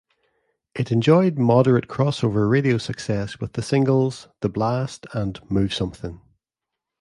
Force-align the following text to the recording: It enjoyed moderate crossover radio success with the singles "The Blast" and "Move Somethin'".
It 0.73 0.91
enjoyed 0.91 1.37
moderate 1.37 1.87
crossover 1.87 2.49
radio 2.49 2.79
success 2.79 3.39
with 3.39 3.53
the 3.53 3.61
singles 3.61 4.29
"The 4.39 4.49
Blast" 4.49 5.05
and 5.13 5.39
"Move 5.47 5.75
Somethin'". 5.75 6.19